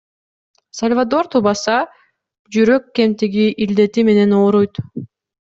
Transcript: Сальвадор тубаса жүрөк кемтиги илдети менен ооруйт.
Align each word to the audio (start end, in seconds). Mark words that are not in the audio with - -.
Сальвадор 0.77 1.27
тубаса 1.35 1.75
жүрөк 2.57 2.89
кемтиги 3.01 3.45
илдети 3.67 4.09
менен 4.11 4.35
ооруйт. 4.41 4.83